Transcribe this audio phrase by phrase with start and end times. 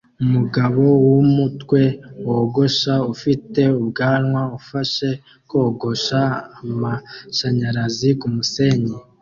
[0.23, 1.81] Umugabo wumutwe
[2.27, 5.09] wogosha ufite ubwanwa ufashe
[5.49, 6.21] kogosha
[6.69, 8.95] amashanyarazi kumusenyi